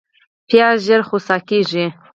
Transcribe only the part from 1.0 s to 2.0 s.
خوسا کېږي